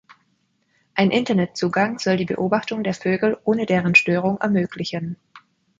Ein 0.95 1.11
Internetzugang 1.11 1.99
soll 1.99 2.17
die 2.17 2.25
Beobachtung 2.25 2.83
der 2.83 2.95
Vögel 2.95 3.37
ohne 3.43 3.67
deren 3.67 3.93
Störung 3.93 4.39
ermöglichen. 4.41 5.15